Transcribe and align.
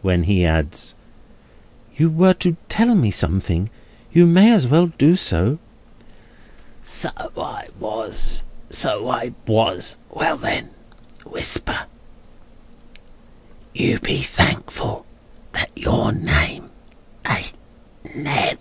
when 0.00 0.22
he 0.22 0.42
adds: 0.42 0.94
"You 1.96 2.08
were 2.08 2.32
to 2.32 2.56
tell 2.66 2.94
me 2.94 3.10
something; 3.10 3.68
you 4.10 4.24
may 4.26 4.50
as 4.54 4.66
well 4.66 4.86
do 4.86 5.16
so." 5.16 5.58
"So 6.82 7.10
I 7.36 7.68
was, 7.78 8.42
so 8.70 9.10
I 9.10 9.34
was. 9.46 9.98
Well, 10.08 10.38
then. 10.38 10.70
Whisper. 11.26 11.80
You 13.74 13.98
be 14.00 14.22
thankful 14.22 15.04
that 15.52 15.68
your 15.76 16.10
name 16.10 16.70
ain't 17.28 17.52
Ned." 18.14 18.58